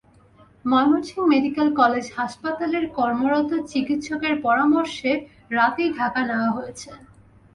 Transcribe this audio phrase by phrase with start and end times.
[0.65, 5.11] Mymensingh medical college হাসপাতালের কর্তব্যরত চিকিৎসকের পরামর্শে
[5.51, 6.73] রাতেই ঢাকায় নেওয়া হয়।